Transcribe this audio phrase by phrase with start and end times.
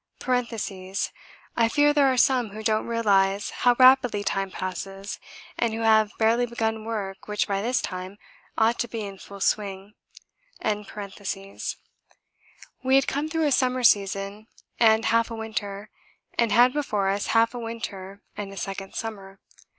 [0.25, 5.19] (I fear there are some who don't realise how rapidly time passes
[5.59, 8.17] and who have barely begun work which by this time
[8.57, 9.93] ought to be in full swing.)
[12.83, 14.47] We had come through a summer season
[14.79, 15.91] and half a winter,
[16.35, 19.39] and had before us half a winter and a second summer.